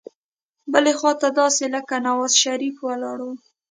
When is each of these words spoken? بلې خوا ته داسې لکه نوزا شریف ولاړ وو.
بلې 0.71 0.93
خوا 0.99 1.13
ته 1.21 1.27
داسې 1.39 1.63
لکه 1.75 1.95
نوزا 2.05 2.37
شریف 2.43 2.75
ولاړ 2.81 3.17
وو. 3.25 3.33